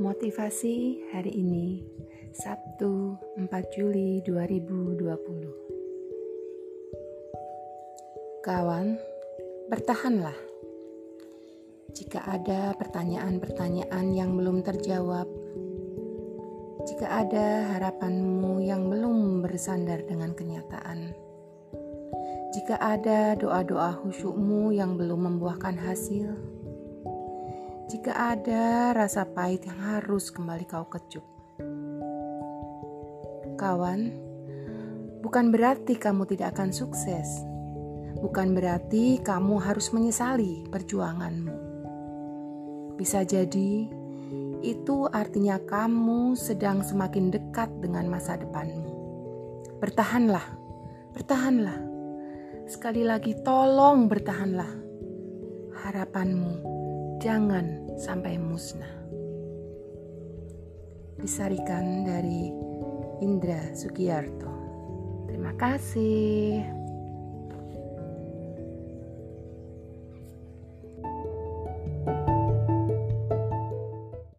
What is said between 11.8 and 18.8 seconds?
Jika ada pertanyaan-pertanyaan yang belum terjawab Jika ada harapanmu